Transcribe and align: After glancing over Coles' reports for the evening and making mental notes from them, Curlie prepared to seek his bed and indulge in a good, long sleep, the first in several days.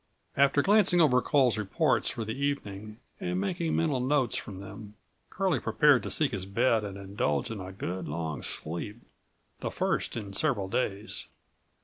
After 0.35 0.63
glancing 0.63 0.99
over 0.99 1.21
Coles' 1.21 1.59
reports 1.59 2.09
for 2.09 2.25
the 2.25 2.33
evening 2.35 2.97
and 3.19 3.39
making 3.39 3.75
mental 3.75 3.99
notes 3.99 4.35
from 4.35 4.59
them, 4.59 4.95
Curlie 5.29 5.59
prepared 5.59 6.01
to 6.01 6.09
seek 6.09 6.31
his 6.31 6.47
bed 6.47 6.83
and 6.83 6.97
indulge 6.97 7.51
in 7.51 7.61
a 7.61 7.71
good, 7.71 8.07
long 8.07 8.41
sleep, 8.41 8.97
the 9.59 9.69
first 9.69 10.17
in 10.17 10.33
several 10.33 10.69
days. 10.69 11.27